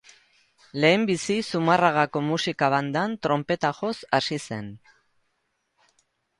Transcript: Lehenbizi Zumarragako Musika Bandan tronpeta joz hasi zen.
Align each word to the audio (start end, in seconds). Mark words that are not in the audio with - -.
Lehenbizi 0.85 1.35
Zumarragako 1.49 2.23
Musika 2.29 2.71
Bandan 2.77 3.15
tronpeta 3.27 3.73
joz 3.83 3.95
hasi 4.21 4.43
zen. 4.51 4.75